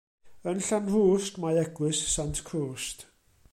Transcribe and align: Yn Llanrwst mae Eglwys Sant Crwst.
Yn 0.51 0.63
Llanrwst 0.67 1.37
mae 1.43 1.61
Eglwys 1.65 2.01
Sant 2.17 2.43
Crwst. 2.51 3.09